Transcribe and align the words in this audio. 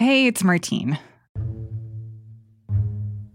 Hey, 0.00 0.28
it's 0.28 0.44
Martine. 0.44 0.96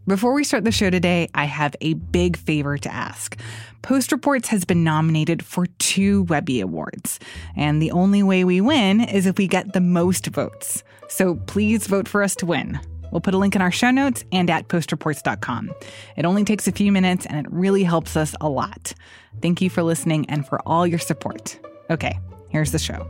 Before 0.08 0.34
we 0.34 0.46
start 0.46 0.64
the 0.64 0.72
show 0.72 0.90
today, 0.90 1.28
I 1.36 1.44
have 1.44 1.76
a 1.82 1.96
big 1.96 2.38
favor 2.38 2.78
to 2.78 2.94
ask. 2.94 3.38
Post 3.82 4.14
Reports 4.14 4.48
has 4.48 4.64
been 4.64 4.82
nominated 4.82 5.44
for 5.44 5.66
two 5.66 6.24
Webby 6.24 6.62
Awards, 6.62 7.20
and 7.58 7.82
the 7.82 7.92
only 7.92 8.24
way 8.24 8.46
we 8.46 8.62
win 8.62 9.02
is 9.02 9.26
if 9.26 9.38
we 9.38 9.46
get 9.46 9.74
the 9.74 9.82
most 9.82 10.28
votes. 10.28 10.86
So 11.10 11.36
please 11.36 11.86
vote 11.86 12.08
for 12.08 12.24
us 12.24 12.34
to 12.38 12.46
win. 12.46 12.80
We'll 13.12 13.20
put 13.20 13.34
a 13.34 13.38
link 13.38 13.58
in 13.58 13.62
our 13.62 13.70
show 13.70 13.92
notes 13.92 14.24
and 14.32 14.50
at 14.50 14.70
postreports.com. 14.70 15.70
It 16.16 16.24
only 16.24 16.46
takes 16.46 16.66
a 16.66 16.72
few 16.72 16.94
minutes 16.94 17.26
and 17.26 17.46
it 17.46 17.52
really 17.52 17.84
helps 17.84 18.16
us 18.16 18.36
a 18.40 18.48
lot. 18.48 18.94
Thank 19.42 19.62
you 19.62 19.70
for 19.70 19.84
listening 19.84 20.30
and 20.30 20.48
for 20.48 20.62
all 20.66 20.88
your 20.88 21.00
support. 21.00 21.60
Okay, 21.90 22.18
here's 22.48 22.72
the 22.72 22.80
show. 22.80 23.06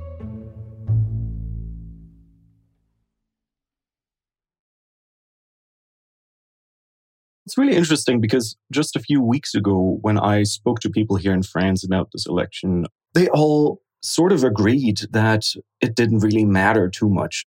It's 7.46 7.58
really 7.58 7.76
interesting 7.76 8.22
because 8.22 8.56
just 8.72 8.96
a 8.96 9.00
few 9.00 9.22
weeks 9.22 9.54
ago, 9.54 9.98
when 10.02 10.18
I 10.18 10.44
spoke 10.44 10.80
to 10.80 10.90
people 10.90 11.18
here 11.18 11.34
in 11.34 11.44
France 11.44 11.84
about 11.84 12.10
this 12.14 12.26
election, 12.26 12.86
they 13.14 13.28
all 13.30 13.82
sort 14.02 14.32
of 14.32 14.44
agreed 14.44 15.02
that 15.12 15.46
it 15.82 15.96
didn't 15.96 16.20
really 16.20 16.46
matter 16.46 16.90
too 16.90 17.10
much. 17.10 17.46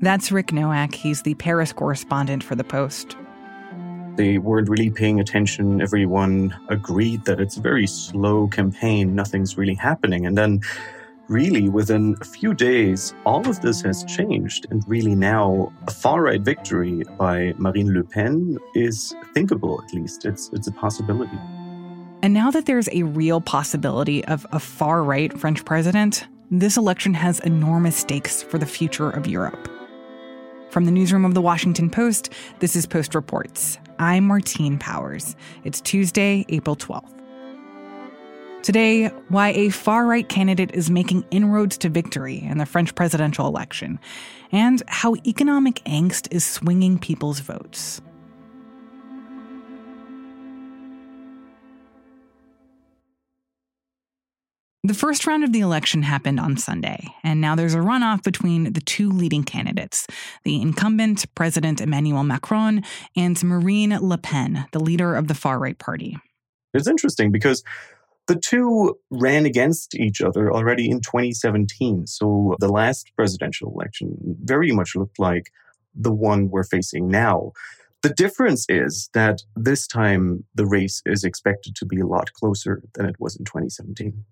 That's 0.00 0.32
Rick 0.32 0.48
Noack. 0.48 0.94
He's 0.94 1.22
the 1.22 1.34
Paris 1.34 1.72
correspondent 1.72 2.42
for 2.42 2.56
The 2.56 2.64
Post. 2.64 3.16
They 4.16 4.38
weren't 4.38 4.68
really 4.68 4.90
paying 4.90 5.20
attention. 5.20 5.80
Everyone 5.80 6.54
agreed 6.68 7.24
that 7.24 7.40
it's 7.40 7.56
a 7.56 7.60
very 7.60 7.86
slow 7.86 8.48
campaign, 8.48 9.14
nothing's 9.14 9.56
really 9.56 9.74
happening. 9.74 10.26
And 10.26 10.36
then 10.36 10.60
really 11.28 11.68
within 11.68 12.16
a 12.20 12.24
few 12.24 12.54
days, 12.54 13.14
all 13.24 13.48
of 13.48 13.60
this 13.60 13.80
has 13.82 14.04
changed. 14.04 14.66
And 14.70 14.82
really 14.86 15.14
now 15.14 15.72
a 15.86 15.90
far 15.90 16.22
right 16.22 16.40
victory 16.40 17.02
by 17.18 17.54
Marine 17.58 17.94
Le 17.94 18.04
Pen 18.04 18.58
is 18.74 19.14
thinkable, 19.34 19.82
at 19.82 19.94
least. 19.94 20.24
It's, 20.24 20.50
it's 20.52 20.66
a 20.66 20.72
possibility. 20.72 21.38
And 22.22 22.32
now 22.32 22.50
that 22.50 22.66
there's 22.66 22.88
a 22.92 23.02
real 23.02 23.40
possibility 23.40 24.24
of 24.26 24.46
a 24.52 24.58
far 24.58 25.02
right 25.02 25.36
French 25.38 25.64
president, 25.64 26.26
this 26.50 26.76
election 26.76 27.14
has 27.14 27.40
enormous 27.40 27.96
stakes 27.96 28.42
for 28.42 28.58
the 28.58 28.66
future 28.66 29.10
of 29.10 29.26
Europe. 29.26 29.70
From 30.70 30.86
the 30.86 30.90
newsroom 30.90 31.24
of 31.24 31.34
the 31.34 31.40
Washington 31.40 31.88
Post, 31.88 32.32
this 32.58 32.74
is 32.74 32.86
Post 32.86 33.14
Reports. 33.14 33.78
I'm 33.98 34.26
Martine 34.26 34.78
Powers. 34.78 35.36
It's 35.62 35.80
Tuesday, 35.80 36.44
April 36.48 36.74
12th. 36.74 37.13
Today, 38.64 39.08
why 39.28 39.50
a 39.50 39.68
far 39.68 40.06
right 40.06 40.26
candidate 40.26 40.70
is 40.72 40.88
making 40.88 41.26
inroads 41.30 41.76
to 41.76 41.90
victory 41.90 42.38
in 42.42 42.56
the 42.56 42.64
French 42.64 42.94
presidential 42.94 43.46
election, 43.46 44.00
and 44.52 44.82
how 44.86 45.16
economic 45.26 45.82
angst 45.84 46.32
is 46.32 46.46
swinging 46.46 46.98
people's 46.98 47.40
votes. 47.40 48.00
The 54.82 54.94
first 54.94 55.26
round 55.26 55.44
of 55.44 55.52
the 55.52 55.60
election 55.60 56.00
happened 56.00 56.40
on 56.40 56.56
Sunday, 56.56 57.06
and 57.22 57.42
now 57.42 57.54
there's 57.54 57.74
a 57.74 57.80
runoff 57.80 58.22
between 58.22 58.72
the 58.72 58.80
two 58.80 59.10
leading 59.10 59.44
candidates 59.44 60.06
the 60.44 60.62
incumbent 60.62 61.26
President 61.34 61.82
Emmanuel 61.82 62.24
Macron 62.24 62.82
and 63.14 63.42
Marine 63.44 63.90
Le 64.00 64.16
Pen, 64.16 64.64
the 64.72 64.80
leader 64.80 65.16
of 65.16 65.28
the 65.28 65.34
far 65.34 65.58
right 65.58 65.78
party. 65.78 66.16
It's 66.72 66.88
interesting 66.88 67.30
because 67.30 67.62
the 68.26 68.36
two 68.36 68.98
ran 69.10 69.46
against 69.46 69.94
each 69.94 70.20
other 70.20 70.52
already 70.52 70.90
in 70.90 71.00
2017. 71.00 72.06
So 72.06 72.56
the 72.58 72.68
last 72.68 73.10
presidential 73.16 73.70
election 73.70 74.16
very 74.42 74.72
much 74.72 74.96
looked 74.96 75.18
like 75.18 75.50
the 75.94 76.12
one 76.12 76.50
we're 76.50 76.64
facing 76.64 77.08
now. 77.08 77.52
The 78.02 78.10
difference 78.10 78.66
is 78.68 79.08
that 79.14 79.40
this 79.56 79.86
time 79.86 80.44
the 80.54 80.66
race 80.66 81.02
is 81.06 81.24
expected 81.24 81.74
to 81.76 81.86
be 81.86 82.00
a 82.00 82.06
lot 82.06 82.32
closer 82.34 82.82
than 82.94 83.06
it 83.06 83.16
was 83.18 83.36
in 83.36 83.44
2017. 83.44 84.24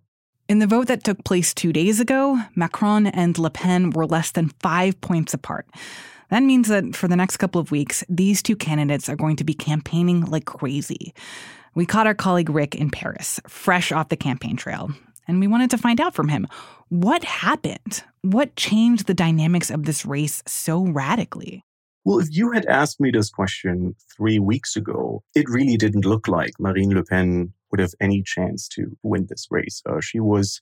In 0.49 0.59
the 0.59 0.67
vote 0.67 0.89
that 0.89 1.05
took 1.05 1.25
place 1.25 1.55
two 1.55 1.73
days 1.73 2.01
ago, 2.01 2.39
Macron 2.55 3.07
and 3.07 3.39
Le 3.39 3.49
Pen 3.49 3.91
were 3.91 4.07
less 4.07 4.31
than 4.31 4.53
five 4.61 5.01
points 5.01 5.33
apart. 5.33 5.67
That 6.31 6.43
means 6.43 6.69
that 6.69 6.97
for 6.97 7.09
the 7.09 7.17
next 7.17 7.37
couple 7.37 7.61
of 7.61 7.71
weeks, 7.71 8.05
these 8.09 8.43
two 8.43 8.57
candidates 8.57 9.09
are 9.09 9.17
going 9.17 9.37
to 9.37 9.45
be 9.45 9.55
campaigning 9.55 10.25
like 10.25 10.45
crazy. 10.45 11.15
We 11.75 11.87
caught 11.87 12.07
our 12.07 12.15
colleague 12.15 12.51
Rick 12.51 12.75
in 12.75 12.91
Paris, 12.91 13.41
fresh 13.49 13.93
off 13.93 14.11
the 14.11 14.17
campaign 14.17 14.57
trail, 14.57 14.91
and 15.27 15.41
we 15.41 15.47
wanted 15.47 15.71
to 15.71 15.79
find 15.79 16.01
out 16.01 16.15
from 16.15 16.29
him 16.29 16.47
what 16.91 17.25
happened? 17.25 18.05
What 18.21 18.55
changed 18.57 19.07
the 19.07 19.15
dynamics 19.15 19.71
of 19.71 19.85
this 19.85 20.05
race 20.05 20.43
so 20.47 20.85
radically? 20.85 21.65
Well, 22.05 22.19
if 22.19 22.29
you 22.31 22.53
had 22.53 22.67
asked 22.67 23.01
me 23.01 23.11
this 23.11 23.31
question 23.31 23.95
three 24.15 24.39
weeks 24.39 24.77
ago, 24.77 25.23
it 25.35 25.49
really 25.49 25.79
didn't 25.79 26.05
look 26.05 26.29
like 26.29 26.61
Marine 26.61 26.95
Le 26.95 27.05
Pen 27.05 27.55
would 27.71 27.81
have 27.81 27.95
any 28.01 28.23
chance 28.23 28.69
to 28.69 28.95
win 29.03 29.27
this 29.31 29.47
race. 29.51 29.83
Uh, 29.89 30.01
she 30.01 30.21
was 30.21 30.61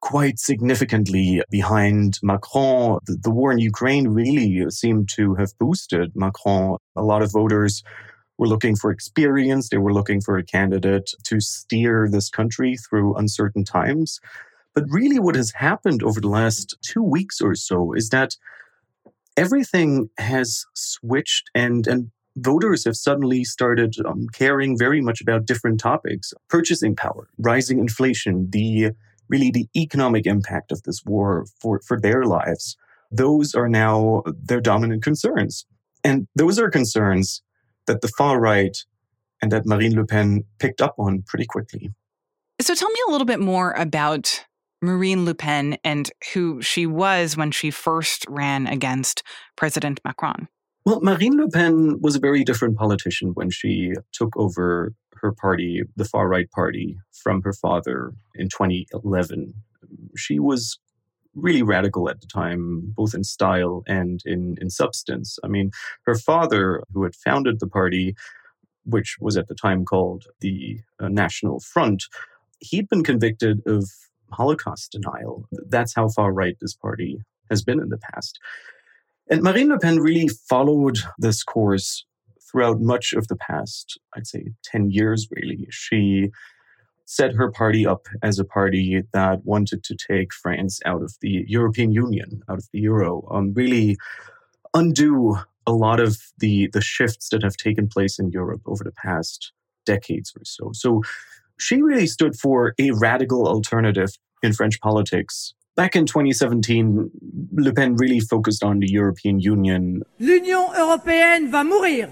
quite 0.00 0.38
significantly 0.38 1.42
behind 1.50 2.18
Macron. 2.22 3.00
The, 3.06 3.18
the, 3.22 3.30
war 3.30 3.52
in 3.52 3.58
Ukraine 3.58 4.08
really 4.08 4.70
seemed 4.70 5.10
to 5.16 5.34
have 5.34 5.50
boosted 5.58 6.12
Macron. 6.14 6.78
A 6.96 7.02
lot 7.02 7.22
of 7.22 7.32
voters 7.32 7.82
were 8.40 8.48
looking 8.48 8.74
for 8.74 8.90
experience. 8.90 9.68
They 9.68 9.76
were 9.76 9.92
looking 9.92 10.22
for 10.22 10.38
a 10.38 10.42
candidate 10.42 11.12
to 11.24 11.40
steer 11.40 12.08
this 12.10 12.30
country 12.30 12.76
through 12.76 13.14
uncertain 13.16 13.64
times. 13.64 14.18
But 14.74 14.84
really, 14.88 15.18
what 15.18 15.34
has 15.34 15.52
happened 15.52 16.02
over 16.02 16.20
the 16.20 16.28
last 16.28 16.74
two 16.80 17.02
weeks 17.02 17.42
or 17.42 17.54
so 17.54 17.92
is 17.92 18.08
that 18.08 18.36
everything 19.36 20.08
has 20.16 20.64
switched 20.74 21.50
and, 21.54 21.86
and 21.86 22.10
voters 22.34 22.86
have 22.86 22.96
suddenly 22.96 23.44
started 23.44 23.94
um, 24.06 24.26
caring 24.32 24.78
very 24.78 25.02
much 25.02 25.20
about 25.20 25.44
different 25.44 25.78
topics 25.78 26.32
purchasing 26.48 26.96
power, 26.96 27.28
rising 27.38 27.78
inflation, 27.78 28.48
the 28.50 28.92
really 29.28 29.50
the 29.50 29.68
economic 29.76 30.26
impact 30.26 30.72
of 30.72 30.82
this 30.84 31.04
war 31.04 31.44
for, 31.60 31.80
for 31.86 32.00
their 32.00 32.24
lives. 32.24 32.76
Those 33.10 33.54
are 33.54 33.68
now 33.68 34.22
their 34.26 34.62
dominant 34.62 35.02
concerns. 35.02 35.66
And 36.02 36.26
those 36.34 36.58
are 36.58 36.70
concerns 36.70 37.42
that 37.86 38.00
the 38.00 38.08
far 38.08 38.40
right 38.40 38.76
and 39.42 39.50
that 39.52 39.66
Marine 39.66 39.96
Le 39.96 40.06
Pen 40.06 40.44
picked 40.58 40.80
up 40.80 40.94
on 40.98 41.22
pretty 41.22 41.46
quickly. 41.46 41.90
So 42.60 42.74
tell 42.74 42.90
me 42.90 43.00
a 43.08 43.10
little 43.10 43.26
bit 43.26 43.40
more 43.40 43.72
about 43.72 44.44
Marine 44.82 45.24
Le 45.24 45.34
Pen 45.34 45.78
and 45.84 46.10
who 46.32 46.60
she 46.62 46.86
was 46.86 47.36
when 47.36 47.50
she 47.50 47.70
first 47.70 48.24
ran 48.28 48.66
against 48.66 49.22
President 49.56 50.00
Macron. 50.04 50.48
Well, 50.84 51.00
Marine 51.00 51.36
Le 51.36 51.48
Pen 51.48 52.00
was 52.00 52.16
a 52.16 52.20
very 52.20 52.44
different 52.44 52.76
politician 52.76 53.32
when 53.34 53.50
she 53.50 53.92
took 54.12 54.36
over 54.36 54.94
her 55.16 55.32
party, 55.32 55.82
the 55.96 56.06
far 56.06 56.28
right 56.28 56.50
party, 56.50 56.96
from 57.12 57.42
her 57.42 57.52
father 57.52 58.12
in 58.34 58.48
2011. 58.48 59.52
She 60.16 60.38
was 60.38 60.78
really 61.34 61.62
radical 61.62 62.08
at 62.08 62.20
the 62.20 62.26
time, 62.26 62.92
both 62.96 63.14
in 63.14 63.24
style 63.24 63.82
and 63.86 64.20
in, 64.24 64.56
in 64.60 64.70
substance. 64.70 65.38
I 65.44 65.48
mean, 65.48 65.70
her 66.06 66.14
father, 66.14 66.82
who 66.92 67.04
had 67.04 67.14
founded 67.14 67.60
the 67.60 67.68
party, 67.68 68.14
which 68.84 69.16
was 69.20 69.36
at 69.36 69.48
the 69.48 69.54
time 69.54 69.84
called 69.84 70.24
the 70.40 70.80
uh, 70.98 71.08
National 71.08 71.60
Front, 71.60 72.04
he'd 72.60 72.88
been 72.88 73.04
convicted 73.04 73.62
of 73.66 73.88
Holocaust 74.32 74.92
denial. 74.92 75.46
That's 75.52 75.94
how 75.94 76.08
far 76.08 76.32
right 76.32 76.56
this 76.60 76.74
party 76.74 77.18
has 77.48 77.62
been 77.62 77.80
in 77.80 77.88
the 77.88 77.98
past. 77.98 78.38
And 79.28 79.42
Marine 79.42 79.68
Le 79.68 79.78
Pen 79.78 79.98
really 79.98 80.28
followed 80.28 80.98
this 81.18 81.42
course 81.42 82.04
throughout 82.50 82.80
much 82.80 83.12
of 83.12 83.28
the 83.28 83.36
past, 83.36 83.98
I'd 84.16 84.26
say 84.26 84.46
10 84.64 84.90
years, 84.90 85.28
really. 85.30 85.68
She 85.70 86.30
set 87.10 87.34
her 87.34 87.50
party 87.50 87.84
up 87.84 88.06
as 88.22 88.38
a 88.38 88.44
party 88.44 89.02
that 89.12 89.44
wanted 89.44 89.82
to 89.82 89.96
take 89.96 90.32
France 90.32 90.78
out 90.86 91.02
of 91.02 91.16
the 91.20 91.44
European 91.48 91.90
Union, 91.90 92.40
out 92.48 92.58
of 92.58 92.68
the 92.72 92.78
euro, 92.78 93.26
um, 93.32 93.52
really 93.52 93.96
undo 94.74 95.36
a 95.66 95.72
lot 95.72 95.98
of 95.98 96.18
the, 96.38 96.68
the 96.72 96.80
shifts 96.80 97.28
that 97.30 97.42
have 97.42 97.56
taken 97.56 97.88
place 97.88 98.20
in 98.20 98.30
Europe 98.30 98.62
over 98.64 98.84
the 98.84 98.92
past 98.92 99.52
decades 99.84 100.32
or 100.36 100.44
so. 100.44 100.70
So 100.72 101.02
she 101.58 101.82
really 101.82 102.06
stood 102.06 102.36
for 102.36 102.74
a 102.78 102.92
radical 102.92 103.48
alternative 103.48 104.10
in 104.44 104.52
French 104.52 104.80
politics. 104.80 105.52
Back 105.74 105.96
in 105.96 106.06
2017, 106.06 107.10
Le 107.54 107.72
Pen 107.72 107.96
really 107.96 108.20
focused 108.20 108.62
on 108.62 108.78
the 108.78 108.88
European 108.88 109.40
Union. 109.40 110.02
L'Union 110.20 110.72
européenne 110.76 111.50
va 111.50 111.64
mourir. 111.64 112.08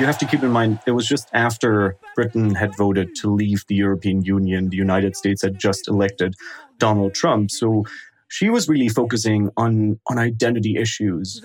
You 0.00 0.06
have 0.06 0.16
to 0.16 0.24
keep 0.24 0.42
in 0.42 0.50
mind, 0.50 0.78
it 0.86 0.92
was 0.92 1.06
just 1.06 1.28
after 1.34 1.94
Britain 2.14 2.54
had 2.54 2.74
voted 2.74 3.14
to 3.16 3.28
leave 3.28 3.66
the 3.68 3.74
European 3.74 4.22
Union. 4.22 4.70
The 4.70 4.78
United 4.78 5.14
States 5.14 5.42
had 5.42 5.58
just 5.58 5.88
elected 5.88 6.36
Donald 6.78 7.12
Trump. 7.14 7.50
So 7.50 7.84
she 8.28 8.48
was 8.48 8.66
really 8.66 8.88
focusing 8.88 9.50
on, 9.58 10.00
on 10.08 10.16
identity 10.18 10.78
issues. 10.78 11.42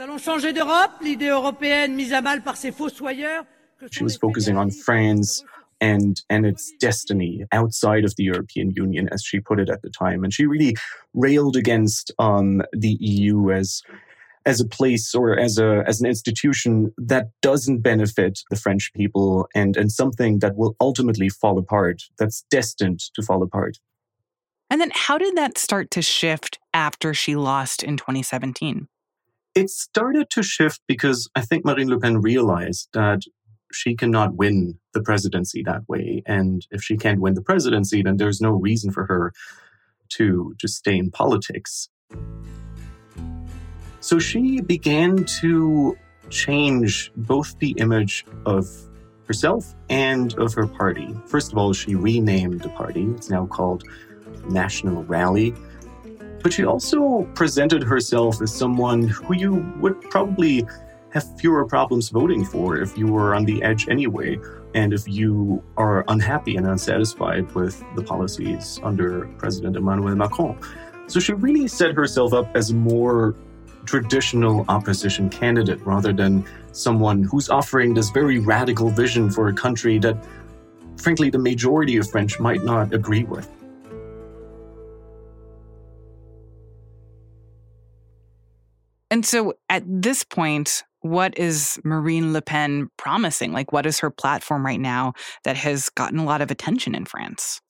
She 3.92 4.06
was 4.06 4.16
focusing 4.16 4.56
on 4.56 4.72
France, 4.72 5.44
and 5.82 6.22
and 6.30 6.46
its 6.46 6.72
destiny 6.80 7.44
outside 7.52 8.06
of 8.06 8.16
the 8.16 8.24
European 8.24 8.72
Union, 8.72 9.10
as 9.12 9.22
she 9.22 9.42
put 9.42 9.60
it 9.60 9.70
at 9.70 9.82
the 9.82 9.90
time. 9.90 10.24
And 10.24 10.34
she 10.34 10.46
really 10.46 10.78
railed 11.14 11.58
against 11.58 12.14
um, 12.20 12.62
the 12.72 12.96
EU 13.02 13.52
as 13.52 13.82
as 14.46 14.62
a 14.62 14.68
place 14.68 15.16
or 15.16 15.38
as 15.38 15.58
a 15.58 15.84
as 15.88 16.00
an 16.00 16.08
institution 16.08 16.94
that 16.98 17.30
doesn't 17.42 17.82
benefit 17.82 18.40
the 18.50 18.56
French 18.56 18.94
people 18.94 19.48
and 19.56 19.76
and 19.76 19.92
something 19.92 20.40
that 20.40 20.56
will 20.56 20.76
ultimately 20.80 21.30
fall 21.30 21.58
apart, 21.58 22.04
that's 22.20 22.46
destined 22.50 23.00
to 23.16 23.22
fall 23.22 23.42
apart. 23.42 23.80
And 24.70 24.82
then 24.82 24.92
how 24.94 25.18
did 25.18 25.36
that 25.36 25.58
start 25.58 25.92
to 25.92 26.02
shift 26.02 26.60
after 26.74 27.14
she 27.14 27.36
lost 27.36 27.84
in 27.84 27.98
2017? 27.98 28.88
It 29.54 29.70
started 29.70 30.30
to 30.32 30.44
shift 30.44 30.82
because 30.88 31.30
I 31.36 31.42
think 31.42 31.64
Marine 31.64 31.90
Le 31.90 32.00
Pen 32.00 32.22
realized 32.22 32.90
that 32.94 33.22
she 33.72 33.96
cannot 33.96 34.36
win 34.36 34.80
the 34.94 35.02
presidency 35.02 35.64
that 35.64 35.88
way. 35.88 36.24
And 36.26 36.66
if 36.72 36.82
she 36.84 36.98
can't 36.98 37.22
win 37.22 37.36
the 37.36 37.42
presidency, 37.42 38.02
then 38.02 38.18
there's 38.18 38.42
no 38.42 38.52
reason 38.52 38.92
for 38.92 39.06
her 39.06 39.34
to 40.10 40.54
just 40.58 40.76
stay 40.76 40.98
in 40.98 41.12
politics. 41.12 41.90
So 44.06 44.20
she 44.20 44.62
began 44.62 45.26
to 45.42 45.98
change 46.30 47.12
both 47.18 47.58
the 47.58 47.72
image 47.80 48.24
of 48.46 48.70
herself 49.26 49.74
and 49.90 50.32
of 50.38 50.54
her 50.54 50.68
party. 50.68 51.10
First 51.26 51.52
of 51.52 51.58
all, 51.58 51.74
she 51.74 51.96
renamed 51.96 52.62
the 52.62 52.70
party. 52.70 53.06
It's 53.16 53.32
now 53.32 53.48
called 53.48 53.84
National 54.48 55.04
Rally. 55.06 55.56
But 56.44 56.54
she 56.54 56.66
also 56.66 57.24
presented 57.34 57.82
herself 57.82 58.44
as 58.44 58.54
someone 58.54 59.08
who 59.08 59.34
you 59.34 59.74
would 59.80 60.00
probably 60.12 60.68
have 61.10 61.26
fewer 61.40 61.66
problems 61.66 62.10
voting 62.10 62.46
for 62.46 62.78
if 62.80 62.96
you 62.96 63.08
were 63.08 63.34
on 63.34 63.44
the 63.44 63.64
edge 63.64 63.90
anyway, 63.90 64.38
and 64.76 64.94
if 64.94 65.08
you 65.08 65.64
are 65.78 66.06
unhappy 66.10 66.58
and 66.58 66.68
unsatisfied 66.68 67.52
with 67.56 67.84
the 67.96 68.04
policies 68.04 68.80
under 68.84 69.26
President 69.40 69.76
Emmanuel 69.76 70.16
Macron. 70.16 70.60
So 71.08 71.20
she 71.20 71.34
really 71.34 71.68
set 71.68 71.96
herself 71.96 72.34
up 72.34 72.56
as 72.56 72.72
more 72.72 73.36
traditional 73.86 74.66
opposition 74.68 75.30
candidate 75.30 75.80
rather 75.86 76.12
than 76.12 76.46
someone 76.72 77.24
who's 77.24 77.50
offering 77.50 77.94
this 77.94 78.10
very 78.10 78.40
radical 78.40 78.90
vision 78.90 79.30
for 79.30 79.48
a 79.48 79.54
country 79.54 79.98
that, 80.00 80.18
frankly, 80.98 81.30
the 81.30 81.40
majority 81.40 81.98
of 81.98 82.10
French 82.10 82.40
might 82.40 82.64
not 82.64 82.94
agree 82.94 83.24
with. 83.24 83.50
And 89.12 89.26
so 89.26 89.54
at 89.70 89.84
this 89.86 90.24
point, 90.24 90.84
what 91.02 91.38
is 91.38 91.80
Marine 91.84 92.34
Le 92.34 92.42
Pen 92.42 92.90
promising? 92.98 93.54
Like, 93.54 93.72
what 93.72 93.86
is 93.86 94.00
her 94.00 94.10
platform 94.10 94.66
right 94.66 94.80
now 94.80 95.14
that 95.44 95.56
has 95.56 95.90
gotten 95.90 96.20
a 96.20 96.26
lot 96.26 96.42
of 96.42 96.50
attention 96.50 96.96
in 96.96 97.06
France? 97.06 97.62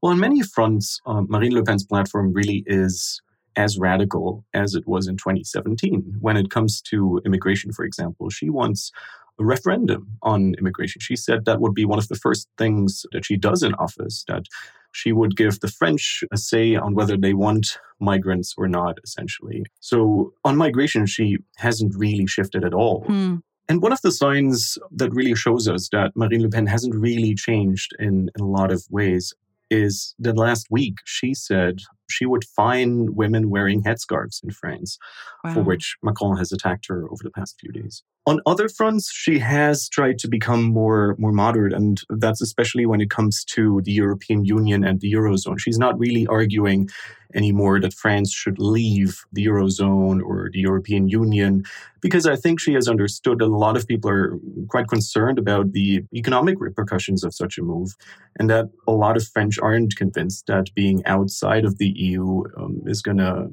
Well, 0.00 0.12
on 0.12 0.20
many 0.20 0.42
fronts, 0.42 1.00
um, 1.04 1.26
Marine 1.28 1.52
Le 1.52 1.64
Pen's 1.64 1.84
platform 1.84 2.32
really 2.32 2.62
is 2.66 3.20
as 3.56 3.78
radical 3.78 4.44
as 4.54 4.74
it 4.74 4.86
was 4.86 5.08
in 5.08 5.16
2017. 5.16 6.16
When 6.20 6.36
it 6.36 6.50
comes 6.50 6.80
to 6.82 7.20
immigration, 7.24 7.72
for 7.72 7.84
example, 7.84 8.30
she 8.30 8.50
wants 8.50 8.92
a 9.38 9.44
referendum 9.44 10.08
on 10.22 10.54
immigration. 10.58 11.00
She 11.00 11.16
said 11.16 11.44
that 11.44 11.60
would 11.60 11.74
be 11.74 11.84
one 11.84 11.98
of 11.98 12.08
the 12.08 12.14
first 12.14 12.48
things 12.56 13.04
that 13.12 13.24
she 13.24 13.36
does 13.36 13.62
in 13.62 13.74
office, 13.74 14.24
that 14.28 14.44
she 14.92 15.12
would 15.12 15.36
give 15.36 15.60
the 15.60 15.68
French 15.68 16.24
a 16.32 16.38
say 16.38 16.74
on 16.74 16.94
whether 16.94 17.16
they 17.16 17.34
want 17.34 17.78
migrants 18.00 18.54
or 18.56 18.66
not, 18.66 18.98
essentially. 19.04 19.64
So 19.80 20.32
on 20.44 20.56
migration, 20.56 21.06
she 21.06 21.38
hasn't 21.56 21.94
really 21.94 22.26
shifted 22.26 22.64
at 22.64 22.72
all. 22.72 23.04
Hmm. 23.06 23.36
And 23.68 23.82
one 23.82 23.92
of 23.92 24.00
the 24.02 24.12
signs 24.12 24.78
that 24.92 25.12
really 25.12 25.34
shows 25.34 25.68
us 25.68 25.88
that 25.90 26.12
Marine 26.14 26.42
Le 26.42 26.48
Pen 26.48 26.66
hasn't 26.66 26.94
really 26.94 27.34
changed 27.34 27.92
in, 27.98 28.30
in 28.36 28.44
a 28.44 28.46
lot 28.46 28.70
of 28.70 28.84
ways 28.90 29.34
is 29.70 30.14
that 30.20 30.36
last 30.36 30.68
week 30.70 30.98
she 31.04 31.34
said 31.34 31.80
she 32.08 32.26
would 32.26 32.44
fine 32.44 33.14
women 33.14 33.50
wearing 33.50 33.82
headscarves 33.82 34.42
in 34.42 34.50
France, 34.50 34.98
wow. 35.44 35.54
for 35.54 35.62
which 35.62 35.96
Macron 36.02 36.36
has 36.38 36.52
attacked 36.52 36.86
her 36.88 37.04
over 37.04 37.22
the 37.22 37.30
past 37.30 37.56
few 37.60 37.72
days. 37.72 38.02
On 38.28 38.40
other 38.44 38.68
fronts, 38.68 39.12
she 39.12 39.38
has 39.38 39.88
tried 39.88 40.18
to 40.18 40.28
become 40.28 40.64
more, 40.64 41.14
more 41.16 41.30
moderate, 41.30 41.72
and 41.72 42.00
that's 42.08 42.40
especially 42.42 42.84
when 42.84 43.00
it 43.00 43.08
comes 43.08 43.44
to 43.44 43.80
the 43.84 43.92
European 43.92 44.44
Union 44.44 44.82
and 44.82 45.00
the 45.00 45.12
Eurozone. 45.12 45.60
She's 45.60 45.78
not 45.78 45.96
really 45.96 46.26
arguing 46.26 46.88
anymore 47.36 47.78
that 47.80 47.94
France 47.94 48.32
should 48.32 48.58
leave 48.58 49.24
the 49.32 49.46
Eurozone 49.46 50.20
or 50.24 50.50
the 50.52 50.58
European 50.58 51.08
Union, 51.08 51.62
because 52.00 52.26
I 52.26 52.34
think 52.34 52.58
she 52.58 52.72
has 52.74 52.88
understood 52.88 53.38
that 53.38 53.44
a 53.44 53.56
lot 53.56 53.76
of 53.76 53.86
people 53.86 54.10
are 54.10 54.36
quite 54.66 54.88
concerned 54.88 55.38
about 55.38 55.70
the 55.70 56.02
economic 56.12 56.56
repercussions 56.58 57.22
of 57.22 57.32
such 57.32 57.58
a 57.58 57.62
move, 57.62 57.94
and 58.40 58.50
that 58.50 58.66
a 58.88 58.92
lot 58.92 59.16
of 59.16 59.28
French 59.28 59.56
aren't 59.60 59.94
convinced 59.94 60.48
that 60.48 60.74
being 60.74 61.06
outside 61.06 61.64
of 61.64 61.78
the 61.78 61.92
EU 61.94 62.42
um, 62.56 62.82
is 62.86 63.02
going 63.02 63.18
to 63.18 63.46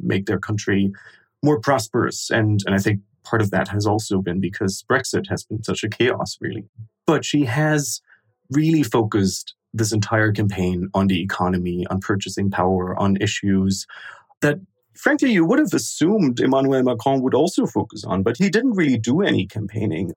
make 0.00 0.26
their 0.26 0.38
country 0.38 0.92
more 1.42 1.58
prosperous. 1.58 2.30
And, 2.30 2.60
and 2.66 2.74
I 2.76 2.78
think 2.78 3.00
part 3.24 3.42
of 3.42 3.50
that 3.50 3.68
has 3.68 3.86
also 3.86 4.20
been 4.20 4.40
because 4.40 4.84
Brexit 4.90 5.28
has 5.28 5.44
been 5.44 5.62
such 5.62 5.84
a 5.84 5.88
chaos, 5.88 6.38
really. 6.40 6.64
But 7.06 7.24
she 7.24 7.44
has 7.44 8.00
really 8.50 8.82
focused 8.82 9.54
this 9.74 9.92
entire 9.92 10.32
campaign 10.32 10.88
on 10.94 11.06
the 11.06 11.22
economy, 11.22 11.86
on 11.88 12.00
purchasing 12.00 12.50
power, 12.50 12.98
on 12.98 13.16
issues 13.16 13.86
that, 14.40 14.58
frankly, 14.94 15.32
you 15.32 15.44
would 15.46 15.58
have 15.58 15.72
assumed 15.72 16.40
Emmanuel 16.40 16.82
Macron 16.82 17.22
would 17.22 17.34
also 17.34 17.66
focus 17.66 18.04
on, 18.04 18.22
but 18.22 18.36
he 18.36 18.50
didn't 18.50 18.72
really 18.72 18.98
do 18.98 19.22
any 19.22 19.46
campaigning. 19.46 20.12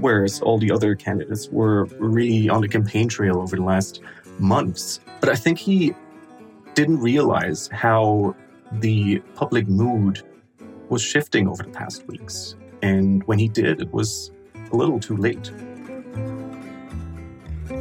Whereas 0.00 0.40
all 0.42 0.58
the 0.58 0.70
other 0.70 0.94
candidates 0.94 1.48
were 1.48 1.86
really 1.98 2.48
on 2.48 2.60
the 2.60 2.68
campaign 2.68 3.08
trail 3.08 3.38
over 3.40 3.56
the 3.56 3.62
last 3.62 4.00
months. 4.38 5.00
But 5.20 5.28
I 5.30 5.34
think 5.34 5.58
he 5.58 5.94
didn't 6.74 7.00
realize 7.00 7.68
how 7.72 8.36
the 8.72 9.20
public 9.34 9.66
mood 9.66 10.22
was 10.90 11.02
shifting 11.02 11.48
over 11.48 11.62
the 11.62 11.70
past 11.70 12.06
weeks. 12.06 12.56
And 12.82 13.22
when 13.24 13.38
he 13.38 13.48
did, 13.48 13.80
it 13.80 13.92
was 13.92 14.30
a 14.72 14.76
little 14.76 15.00
too 15.00 15.16
late. 15.16 15.50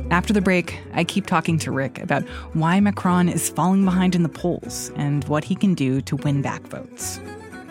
After 0.10 0.34
the 0.34 0.42
break, 0.42 0.80
I 0.94 1.04
keep 1.04 1.26
talking 1.26 1.60
to 1.60 1.72
Rick 1.72 2.00
about 2.00 2.24
why 2.54 2.80
Macron 2.80 3.30
is 3.30 3.50
falling 3.50 3.84
behind 3.86 4.16
in 4.16 4.24
the 4.24 4.30
polls 4.30 4.92
and 4.96 5.24
what 5.26 5.44
he 5.44 5.56
can 5.56 5.74
do 5.74 6.02
to 6.02 6.16
win 6.18 6.42
back 6.42 6.62
votes. 6.64 7.20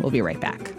We'll 0.01 0.11
be 0.11 0.23
right 0.23 0.41
back. 0.41 0.73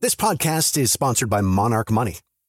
This 0.00 0.14
podcast 0.14 0.76
is 0.78 0.92
sponsored 0.92 1.28
by 1.28 1.40
Monarch 1.40 1.90
Money. 1.90 2.18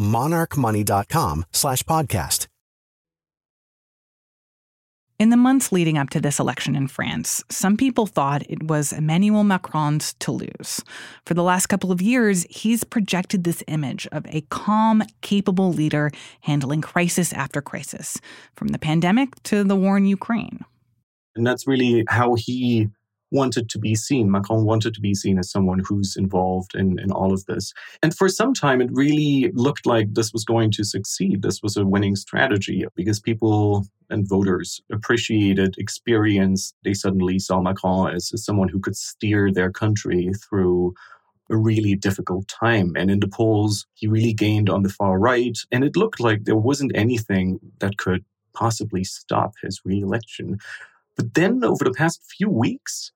monarchmoney.com 0.00 1.44
slash 1.52 1.82
podcast. 1.84 2.46
In 5.20 5.28
the 5.28 5.36
months 5.36 5.70
leading 5.70 5.98
up 5.98 6.08
to 6.10 6.20
this 6.20 6.40
election 6.40 6.74
in 6.74 6.88
France, 6.88 7.44
some 7.50 7.76
people 7.76 8.06
thought 8.06 8.42
it 8.48 8.62
was 8.62 8.90
Emmanuel 8.90 9.44
Macron's 9.44 10.14
to 10.14 10.32
lose. 10.32 10.82
For 11.26 11.34
the 11.34 11.42
last 11.42 11.66
couple 11.66 11.92
of 11.92 12.00
years, 12.00 12.46
he's 12.48 12.84
projected 12.84 13.44
this 13.44 13.62
image 13.68 14.08
of 14.12 14.24
a 14.28 14.40
calm, 14.48 15.02
capable 15.20 15.74
leader 15.74 16.10
handling 16.40 16.80
crisis 16.80 17.34
after 17.34 17.60
crisis, 17.60 18.18
from 18.56 18.68
the 18.68 18.78
pandemic 18.78 19.34
to 19.42 19.62
the 19.62 19.76
war 19.76 19.98
in 19.98 20.06
Ukraine. 20.06 20.64
And 21.36 21.46
that's 21.46 21.66
really 21.66 22.06
how 22.08 22.34
he 22.34 22.88
wanted 23.30 23.68
to 23.70 23.78
be 23.78 23.94
seen. 23.94 24.30
Macron 24.30 24.64
wanted 24.64 24.94
to 24.94 25.00
be 25.00 25.14
seen 25.14 25.38
as 25.38 25.50
someone 25.50 25.82
who's 25.84 26.16
involved 26.16 26.74
in, 26.74 26.98
in 26.98 27.10
all 27.10 27.32
of 27.32 27.44
this. 27.46 27.72
And 28.02 28.14
for 28.14 28.28
some 28.28 28.54
time, 28.54 28.80
it 28.80 28.90
really 28.92 29.50
looked 29.54 29.86
like 29.86 30.14
this 30.14 30.32
was 30.32 30.44
going 30.44 30.70
to 30.72 30.84
succeed. 30.84 31.42
This 31.42 31.62
was 31.62 31.76
a 31.76 31.86
winning 31.86 32.16
strategy 32.16 32.84
because 32.96 33.20
people 33.20 33.86
and 34.10 34.28
voters 34.28 34.80
appreciated 34.92 35.76
experience. 35.78 36.74
They 36.84 36.94
suddenly 36.94 37.38
saw 37.38 37.60
Macron 37.60 38.14
as, 38.14 38.30
as 38.34 38.44
someone 38.44 38.68
who 38.68 38.80
could 38.80 38.96
steer 38.96 39.52
their 39.52 39.70
country 39.70 40.32
through 40.48 40.94
a 41.50 41.56
really 41.56 41.96
difficult 41.96 42.48
time. 42.48 42.92
And 42.96 43.10
in 43.10 43.20
the 43.20 43.28
polls, 43.28 43.86
he 43.94 44.06
really 44.06 44.32
gained 44.32 44.70
on 44.70 44.82
the 44.82 44.88
far 44.88 45.18
right. 45.18 45.58
And 45.72 45.84
it 45.84 45.96
looked 45.96 46.20
like 46.20 46.44
there 46.44 46.56
wasn't 46.56 46.92
anything 46.94 47.58
that 47.80 47.98
could 47.98 48.24
possibly 48.54 49.04
stop 49.04 49.54
his 49.62 49.80
reelection. 49.84 50.58
But 51.16 51.34
then 51.34 51.64
over 51.64 51.84
the 51.84 51.92
past 51.92 52.22
few 52.36 52.48
weeks, 52.48 53.12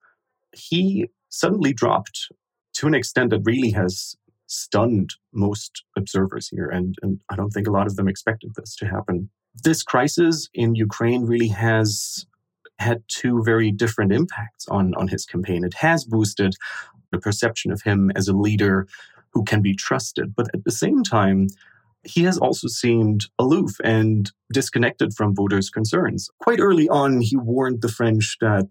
he 0.56 1.08
suddenly 1.28 1.73
dropped 1.73 2.28
to 2.75 2.87
an 2.87 2.94
extent 2.94 3.30
that 3.30 3.42
really 3.44 3.70
has 3.70 4.16
stunned 4.46 5.14
most 5.32 5.84
observers 5.96 6.49
here. 6.49 6.68
And, 6.68 6.94
and 7.02 7.20
I 7.30 7.37
don't 7.37 7.50
think 7.50 7.66
a 7.66 7.73
lot 7.73 7.87
of 7.87 7.96
them 7.96 8.08
expected 8.08 8.52
this 8.56 8.76
to 8.76 8.87
happen. 8.87 9.30
This 9.62 9.82
crisis 9.82 10.49
in 10.54 10.75
Ukraine 10.75 11.25
really 11.25 11.49
has 11.49 12.26
had 12.78 13.02
two 13.08 13.42
very 13.42 13.70
different 13.70 14.12
impacts 14.12 14.66
on, 14.68 14.94
on 14.94 15.08
his 15.08 15.25
campaign. 15.25 15.64
It 15.64 15.75
has 15.75 16.04
boosted 16.04 16.54
the 17.12 17.18
perception 17.18 17.70
of 17.70 17.82
him 17.82 18.11
as 18.16 18.28
a 18.28 18.37
leader 18.37 18.87
who 19.32 19.44
can 19.44 19.62
be 19.62 19.75
trusted. 19.75 20.34
But 20.34 20.49
at 20.54 20.64
the 20.64 20.73
same 20.73 21.02
time, 21.02 21.49
he 22.04 22.25
has 22.25 22.38
also 22.38 22.68
seemed 22.68 23.26
aloof 23.38 23.76
and 23.82 24.30
disconnected 24.52 25.14
from 25.14 25.34
voters' 25.34 25.70
concerns. 25.70 26.28
Quite 26.40 26.61
early 26.61 26.88
on, 26.88 27.20
he 27.20 27.37
warned 27.37 27.80
the 27.80 27.88
French 27.88 28.37
that 28.40 28.70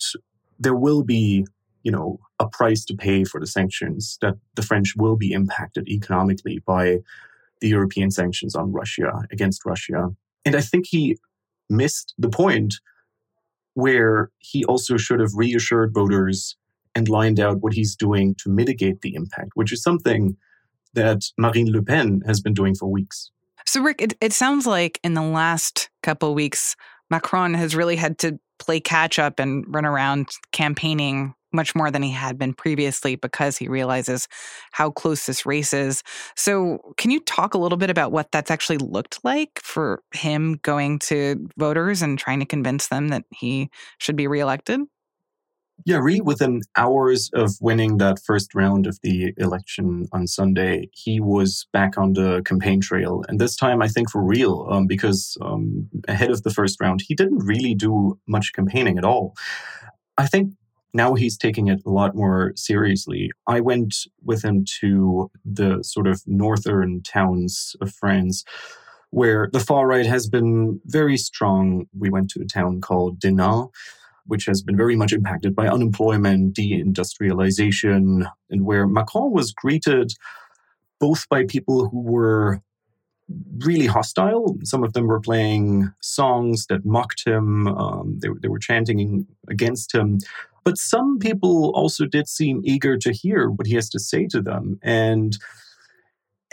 there 0.60 0.76
will 0.76 1.04
be 1.04 1.46
you 1.84 1.92
know, 1.92 2.20
a 2.40 2.48
price 2.48 2.86
to 2.86 2.96
pay 2.96 3.24
for 3.24 3.40
the 3.40 3.48
sanctions, 3.48 4.18
that 4.22 4.36
the 4.56 4.62
French 4.62 4.94
will 4.98 5.16
be 5.16 5.32
impacted 5.32 5.88
economically 5.88 6.60
by 6.66 7.00
the 7.62 7.70
European 7.70 8.10
sanctions 8.10 8.56
on 8.56 8.72
Russia, 8.72 9.24
against 9.32 9.66
Russia. 9.66 10.10
And 10.46 10.56
I 10.56 10.62
think 10.62 10.88
he 10.88 11.18
missed 11.70 12.14
the 12.18 12.30
point 12.30 12.76
where 13.74 14.32
he 14.40 14.64
also 14.66 14.98
should 14.98 15.20
have 15.20 15.32
reassured 15.36 15.94
voters 15.94 16.56
and 16.96 17.10
lined 17.10 17.40
out 17.40 17.62
what 17.62 17.74
he's 17.74 17.96
doing 17.96 18.36
to 18.36 18.50
mitigate 18.50 19.02
the 19.02 19.16
impact, 19.16 19.52
which 19.56 19.74
is 19.74 19.82
something 19.82 20.38
that 20.94 21.24
Marine 21.38 21.72
Le 21.72 21.82
Pen 21.82 22.22
has 22.26 22.40
been 22.40 22.54
doing 22.54 22.76
for 22.76 22.88
weeks. 22.88 23.32
So, 23.66 23.82
Rick, 23.82 24.02
it, 24.02 24.14
it 24.22 24.34
sounds 24.34 24.68
like 24.68 25.00
in 25.04 25.16
the 25.16 25.24
last 25.24 25.90
couple 26.04 26.36
weeks, 26.36 26.76
Macron 27.10 27.54
has 27.56 27.76
really 27.76 27.96
had 27.96 28.20
to 28.20 28.40
play 28.60 28.80
catch 28.80 29.18
up 29.18 29.40
and 29.40 29.66
run 29.68 29.86
around 29.86 30.30
campaigning 30.52 31.34
much 31.54 31.76
more 31.76 31.92
than 31.92 32.02
he 32.02 32.12
had 32.12 32.38
been 32.38 32.54
previously 32.54 33.16
because 33.16 33.58
he 33.58 33.68
realizes 33.68 34.28
how 34.72 34.90
close 34.90 35.26
this 35.26 35.46
race 35.46 35.74
is. 35.74 36.04
So, 36.36 36.94
can 36.98 37.12
you 37.12 37.20
talk 37.22 37.54
a 37.54 37.58
little 37.58 37.78
bit 37.78 37.90
about 37.90 38.12
what 38.12 38.32
that's 38.32 38.52
actually 38.52 38.78
looked 38.78 39.20
like 39.24 39.60
for 39.64 40.02
him 40.14 40.60
going 40.64 41.00
to 41.00 41.48
voters 41.58 42.02
and 42.02 42.18
trying 42.18 42.40
to 42.40 42.46
convince 42.46 42.88
them 42.88 43.10
that 43.10 43.24
he 43.32 43.70
should 44.00 44.16
be 44.16 44.28
reelected? 44.28 44.82
Yeah, 45.86 45.98
really 45.98 46.22
within 46.22 46.62
hours 46.78 47.30
of 47.34 47.56
winning 47.60 47.98
that 47.98 48.20
first 48.24 48.56
round 48.56 48.88
of 48.88 49.00
the 49.02 49.34
election 49.38 50.08
on 50.14 50.28
Sunday, 50.28 50.90
he 50.94 51.20
was 51.20 51.68
back 51.74 51.98
on 51.98 52.14
the 52.14 52.42
campaign 52.44 52.80
trail. 52.80 53.24
And 53.28 53.40
this 53.40 53.58
time, 53.58 53.82
I 53.82 53.88
think 53.88 54.10
for 54.10 54.24
real, 54.24 54.68
um, 54.70 54.88
because 54.88 55.38
um, 55.42 55.90
ahead 56.08 56.32
of 56.32 56.44
the 56.44 56.52
first 56.52 56.80
round, 56.80 57.02
he 57.06 57.16
didn't 57.16 57.40
really 57.40 57.74
do 57.76 58.18
much 58.28 58.54
campaigning 58.54 58.98
at 58.98 59.04
all. 59.04 59.34
I 60.18 60.28
think 60.28 60.54
now 60.94 61.14
he's 61.14 61.38
taking 61.38 61.68
it 61.68 61.82
a 61.86 61.90
lot 61.90 62.16
more 62.16 62.54
seriously. 62.56 63.32
I 63.48 63.60
went 63.60 63.96
with 64.24 64.44
him 64.44 64.66
to 64.82 65.32
the 65.44 65.84
sort 65.84 66.08
of 66.08 66.22
northern 66.28 67.02
towns 67.02 67.76
of 67.82 67.92
France 67.94 68.44
where 69.10 69.50
the 69.54 69.60
far 69.60 69.88
right 69.88 70.08
has 70.08 70.28
been 70.28 70.82
very 70.86 71.18
strong. 71.18 71.86
We 71.98 72.10
went 72.10 72.30
to 72.32 72.42
a 72.42 72.46
town 72.46 72.82
called 72.82 73.20
Denain 73.20 73.70
which 74.26 74.46
has 74.46 74.62
been 74.62 74.78
very 74.78 74.96
much 74.96 75.14
impacted 75.14 75.56
by 75.56 75.68
unemployment, 75.68 76.56
deindustrialization, 76.56 78.30
and 78.50 78.66
where 78.66 78.88
Macron 78.88 79.32
was 79.32 79.52
greeted 79.52 80.14
both 81.00 81.28
by 81.28 81.44
people 81.46 81.90
who 81.90 82.02
were 82.02 82.62
really 83.66 83.88
hostile. 83.88 84.56
Some 84.64 84.84
of 84.84 84.94
them 84.94 85.08
were 85.08 85.20
playing 85.20 85.92
songs 86.02 86.68
that 86.68 86.86
mocked 86.86 87.26
him, 87.26 87.68
um, 87.68 88.20
they, 88.22 88.30
they 88.42 88.48
were 88.48 88.60
chanting 88.60 89.28
against 89.50 89.94
him. 89.94 90.20
But 90.64 90.78
some 90.78 91.20
people 91.20 91.72
also 91.76 92.06
did 92.06 92.28
seem 92.28 92.62
eager 92.64 92.98
to 92.98 93.12
hear 93.12 93.50
what 93.50 93.68
he 93.68 93.76
has 93.76 93.90
to 93.90 94.00
say 94.00 94.28
to 94.28 94.42
them. 94.42 94.80
And 94.82 95.38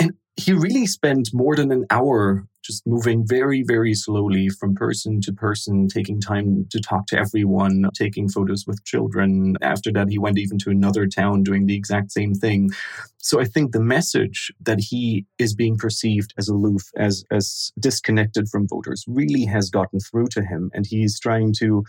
and 0.01 0.15
he 0.37 0.53
really 0.53 0.87
spent 0.87 1.31
more 1.33 1.55
than 1.55 1.71
an 1.71 1.85
hour 1.91 2.47
just 2.63 2.87
moving 2.87 3.27
very, 3.27 3.63
very 3.63 3.95
slowly 3.95 4.49
from 4.49 4.75
person 4.75 5.21
to 5.23 5.33
person, 5.33 5.89
taking 5.89 6.21
time 6.21 6.67
to 6.71 6.79
talk 6.81 7.07
to 7.07 7.19
everyone, 7.19 7.89
taking 7.95 8.29
photos 8.29 8.67
with 8.67 8.85
children. 8.85 9.57
After 9.63 9.91
that, 9.93 10.09
he 10.11 10.19
went 10.19 10.39
even 10.39 10.59
to 10.59 10.71
another 10.71 11.07
town 11.07 11.43
doing 11.43 11.67
the 11.67 11.75
exact 11.75 12.13
same 12.13 12.35
thing. 12.35 12.71
So 13.19 13.41
I 13.41 13.45
think 13.45 13.73
the 13.73 13.81
message 13.81 14.53
that 14.61 14.79
he 14.79 15.27
is 15.39 15.55
being 15.55 15.77
perceived 15.77 16.35
as 16.39 16.49
aloof, 16.49 16.83
as, 16.97 17.25
as 17.31 17.73
disconnected 17.79 18.49
from 18.49 18.69
voters, 18.69 19.05
really 19.09 19.45
has 19.47 19.71
gotten 19.71 20.01
through 20.01 20.29
to 20.33 20.43
him. 20.43 20.71
And 20.75 20.87
he's 20.87 21.19
trying 21.19 21.55
to 21.59 21.85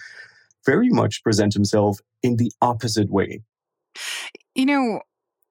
very 0.65 0.89
much 0.89 1.23
present 1.23 1.53
himself 1.53 1.99
in 2.23 2.37
the 2.37 2.51
opposite 2.61 3.09
way. 3.09 3.41
You 4.55 4.65
know, 4.65 5.01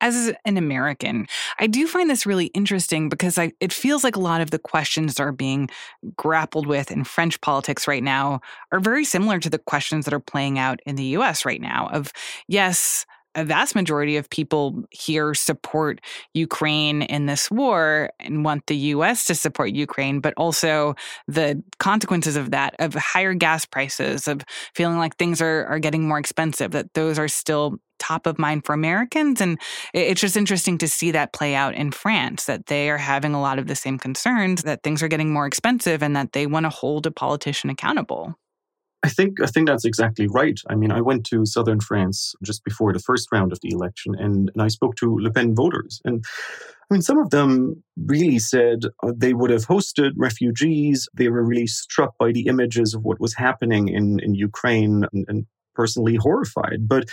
as 0.00 0.32
an 0.44 0.56
American, 0.56 1.26
I 1.58 1.66
do 1.66 1.86
find 1.86 2.08
this 2.08 2.24
really 2.24 2.46
interesting 2.46 3.08
because 3.08 3.38
I, 3.38 3.52
it 3.60 3.72
feels 3.72 4.02
like 4.02 4.16
a 4.16 4.20
lot 4.20 4.40
of 4.40 4.50
the 4.50 4.58
questions 4.58 5.14
that 5.14 5.22
are 5.22 5.32
being 5.32 5.68
grappled 6.16 6.66
with 6.66 6.90
in 6.90 7.04
French 7.04 7.40
politics 7.40 7.86
right 7.86 8.02
now 8.02 8.40
are 8.72 8.80
very 8.80 9.04
similar 9.04 9.38
to 9.40 9.50
the 9.50 9.58
questions 9.58 10.06
that 10.06 10.14
are 10.14 10.20
playing 10.20 10.58
out 10.58 10.80
in 10.86 10.96
the 10.96 11.04
US 11.16 11.44
right 11.44 11.60
now 11.60 11.88
of 11.92 12.12
yes, 12.48 13.04
a 13.34 13.44
vast 13.44 13.74
majority 13.74 14.16
of 14.16 14.28
people 14.30 14.82
here 14.90 15.34
support 15.34 16.00
Ukraine 16.34 17.02
in 17.02 17.26
this 17.26 17.50
war 17.50 18.10
and 18.18 18.44
want 18.44 18.66
the 18.66 18.76
US 18.76 19.24
to 19.26 19.34
support 19.34 19.70
Ukraine, 19.70 20.20
but 20.20 20.34
also 20.36 20.94
the 21.28 21.62
consequences 21.78 22.36
of 22.36 22.50
that, 22.50 22.74
of 22.78 22.94
higher 22.94 23.34
gas 23.34 23.64
prices, 23.64 24.26
of 24.26 24.42
feeling 24.74 24.98
like 24.98 25.16
things 25.16 25.40
are, 25.40 25.66
are 25.66 25.78
getting 25.78 26.08
more 26.08 26.18
expensive, 26.18 26.72
that 26.72 26.92
those 26.94 27.18
are 27.18 27.28
still 27.28 27.78
top 28.00 28.26
of 28.26 28.38
mind 28.38 28.64
for 28.64 28.72
Americans. 28.72 29.40
And 29.40 29.60
it's 29.94 30.20
just 30.20 30.36
interesting 30.36 30.78
to 30.78 30.88
see 30.88 31.10
that 31.12 31.32
play 31.32 31.54
out 31.54 31.74
in 31.74 31.92
France, 31.92 32.46
that 32.46 32.66
they 32.66 32.90
are 32.90 32.98
having 32.98 33.34
a 33.34 33.40
lot 33.40 33.58
of 33.58 33.66
the 33.66 33.76
same 33.76 33.98
concerns, 33.98 34.62
that 34.62 34.82
things 34.82 35.02
are 35.02 35.08
getting 35.08 35.32
more 35.32 35.46
expensive, 35.46 36.02
and 36.02 36.16
that 36.16 36.32
they 36.32 36.46
want 36.46 36.64
to 36.64 36.70
hold 36.70 37.06
a 37.06 37.10
politician 37.10 37.70
accountable. 37.70 38.34
I 39.02 39.08
think 39.08 39.40
I 39.40 39.46
think 39.46 39.66
that's 39.66 39.84
exactly 39.84 40.26
right. 40.26 40.60
I 40.68 40.74
mean, 40.74 40.92
I 40.92 41.00
went 41.00 41.24
to 41.26 41.46
southern 41.46 41.80
France 41.80 42.34
just 42.42 42.64
before 42.64 42.92
the 42.92 42.98
first 42.98 43.28
round 43.32 43.52
of 43.52 43.60
the 43.62 43.70
election, 43.70 44.14
and, 44.14 44.50
and 44.52 44.62
I 44.62 44.68
spoke 44.68 44.96
to 44.96 45.18
Le 45.18 45.30
Pen 45.30 45.54
voters, 45.54 46.02
and 46.04 46.22
I 46.90 46.94
mean, 46.94 47.02
some 47.02 47.18
of 47.18 47.30
them 47.30 47.82
really 48.06 48.38
said 48.38 48.80
uh, 49.02 49.12
they 49.16 49.32
would 49.32 49.50
have 49.50 49.66
hosted 49.66 50.12
refugees. 50.16 51.08
They 51.14 51.28
were 51.28 51.44
really 51.44 51.66
struck 51.66 52.18
by 52.18 52.32
the 52.32 52.46
images 52.46 52.94
of 52.94 53.02
what 53.02 53.20
was 53.20 53.34
happening 53.34 53.88
in 53.88 54.20
in 54.20 54.34
Ukraine, 54.34 55.06
and, 55.12 55.24
and 55.28 55.46
personally 55.74 56.16
horrified. 56.16 56.86
But 56.86 57.04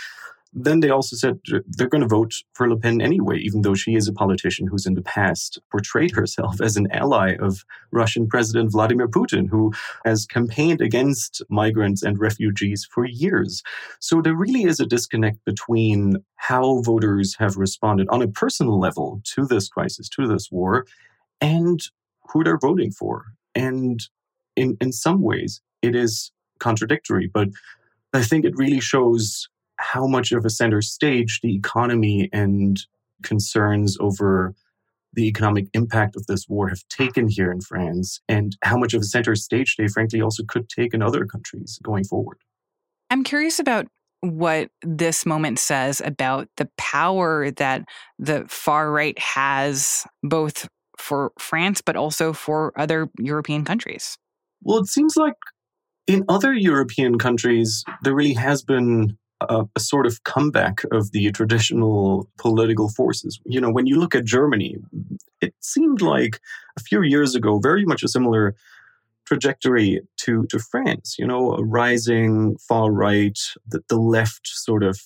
then 0.52 0.80
they 0.80 0.90
also 0.90 1.14
said 1.14 1.38
they're 1.66 1.88
going 1.88 2.02
to 2.02 2.08
vote 2.08 2.32
for 2.54 2.68
Le 2.68 2.76
Pen 2.76 3.00
anyway, 3.00 3.38
even 3.38 3.62
though 3.62 3.74
she 3.74 3.94
is 3.94 4.08
a 4.08 4.12
politician 4.12 4.66
who's 4.66 4.86
in 4.86 4.94
the 4.94 5.02
past 5.02 5.58
portrayed 5.70 6.12
herself 6.12 6.60
as 6.60 6.76
an 6.76 6.88
ally 6.90 7.34
of 7.38 7.64
Russian 7.92 8.26
President 8.26 8.72
Vladimir 8.72 9.08
Putin, 9.08 9.48
who 9.48 9.72
has 10.04 10.26
campaigned 10.26 10.80
against 10.80 11.42
migrants 11.50 12.02
and 12.02 12.18
refugees 12.18 12.86
for 12.90 13.04
years. 13.04 13.62
So 14.00 14.22
there 14.22 14.34
really 14.34 14.64
is 14.64 14.80
a 14.80 14.86
disconnect 14.86 15.44
between 15.44 16.16
how 16.36 16.80
voters 16.82 17.36
have 17.38 17.56
responded 17.56 18.08
on 18.08 18.22
a 18.22 18.28
personal 18.28 18.80
level 18.80 19.20
to 19.34 19.46
this 19.46 19.68
crisis, 19.68 20.08
to 20.10 20.26
this 20.26 20.50
war, 20.50 20.86
and 21.40 21.80
who 22.30 22.42
they're 22.42 22.58
voting 22.58 22.90
for. 22.90 23.24
And 23.54 24.00
in, 24.56 24.76
in 24.80 24.92
some 24.92 25.22
ways, 25.22 25.60
it 25.82 25.94
is 25.94 26.32
contradictory, 26.58 27.30
but 27.32 27.48
I 28.12 28.22
think 28.22 28.44
it 28.44 28.56
really 28.56 28.80
shows 28.80 29.48
how 29.78 30.06
much 30.06 30.32
of 30.32 30.44
a 30.44 30.50
center 30.50 30.82
stage 30.82 31.40
the 31.42 31.54
economy 31.54 32.28
and 32.32 32.80
concerns 33.22 33.96
over 34.00 34.54
the 35.14 35.26
economic 35.26 35.66
impact 35.72 36.16
of 36.16 36.26
this 36.26 36.48
war 36.48 36.68
have 36.68 36.86
taken 36.88 37.28
here 37.28 37.50
in 37.50 37.60
France, 37.60 38.20
and 38.28 38.56
how 38.62 38.76
much 38.76 38.94
of 38.94 39.00
a 39.00 39.04
center 39.04 39.34
stage 39.34 39.76
they 39.76 39.88
frankly 39.88 40.20
also 40.20 40.44
could 40.44 40.68
take 40.68 40.94
in 40.94 41.02
other 41.02 41.24
countries 41.24 41.80
going 41.82 42.04
forward. 42.04 42.38
I'm 43.10 43.24
curious 43.24 43.58
about 43.58 43.86
what 44.20 44.70
this 44.82 45.24
moment 45.24 45.58
says 45.58 46.02
about 46.04 46.48
the 46.56 46.68
power 46.76 47.50
that 47.52 47.84
the 48.18 48.44
far 48.48 48.90
right 48.90 49.18
has 49.18 50.04
both 50.22 50.68
for 50.98 51.32
France 51.38 51.80
but 51.80 51.96
also 51.96 52.32
for 52.32 52.72
other 52.78 53.08
European 53.18 53.64
countries. 53.64 54.18
Well, 54.62 54.78
it 54.78 54.88
seems 54.88 55.16
like 55.16 55.34
in 56.06 56.24
other 56.28 56.52
European 56.52 57.18
countries, 57.18 57.84
there 58.02 58.14
really 58.14 58.34
has 58.34 58.62
been 58.62 59.16
a, 59.40 59.64
a, 59.74 59.80
sort 59.80 60.06
of 60.06 60.22
comeback 60.24 60.82
of 60.90 61.12
the 61.12 61.30
traditional 61.32 62.28
political 62.38 62.88
forces. 62.88 63.40
You 63.44 63.60
know, 63.60 63.70
when 63.70 63.86
you 63.86 63.98
look 63.98 64.14
at 64.14 64.24
Germany, 64.24 64.76
it 65.40 65.54
seemed 65.60 66.00
like 66.00 66.40
a 66.76 66.80
few 66.80 67.02
years 67.02 67.34
ago 67.34 67.58
very 67.58 67.84
much 67.84 68.02
a 68.02 68.08
similar 68.08 68.54
trajectory 69.26 70.00
to, 70.16 70.46
to 70.46 70.58
France, 70.58 71.16
you 71.18 71.26
know, 71.26 71.52
a 71.52 71.62
rising 71.62 72.56
far 72.56 72.90
right, 72.90 73.38
the, 73.66 73.80
the 73.88 73.98
left 73.98 74.46
sort 74.46 74.82
of 74.82 74.98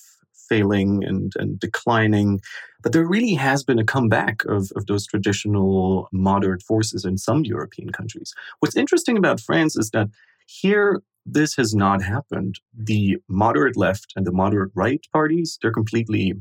failing 0.49 1.03
and, 1.03 1.33
and 1.35 1.59
declining. 1.59 2.39
But 2.81 2.93
there 2.93 3.05
really 3.05 3.33
has 3.33 3.63
been 3.63 3.79
a 3.79 3.85
comeback 3.85 4.43
of, 4.45 4.71
of 4.75 4.85
those 4.85 5.05
traditional 5.05 6.07
moderate 6.11 6.61
forces 6.61 7.05
in 7.05 7.17
some 7.17 7.43
European 7.43 7.91
countries. 7.91 8.33
What's 8.59 8.77
interesting 8.77 9.17
about 9.17 9.39
France 9.39 9.75
is 9.75 9.89
that 9.91 10.09
here, 10.45 11.01
this 11.25 11.55
has 11.55 11.73
not 11.73 12.01
happened. 12.01 12.59
The 12.77 13.17
moderate 13.27 13.77
left 13.77 14.13
and 14.15 14.25
the 14.25 14.31
moderate 14.31 14.71
right 14.75 15.05
parties, 15.11 15.57
they're 15.61 15.71
completely 15.71 16.33